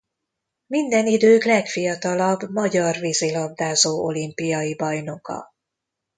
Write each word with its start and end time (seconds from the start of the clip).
Minden 0.67 1.07
idők 1.07 1.43
legfiatalabb 1.43 2.49
magyar 2.51 2.95
vízilabdázó 2.99 4.03
olimpiai 4.05 4.75
bajnoka. 4.75 5.53